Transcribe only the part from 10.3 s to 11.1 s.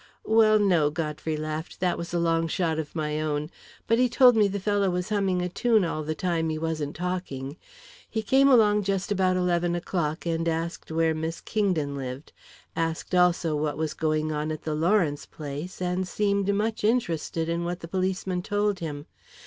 asked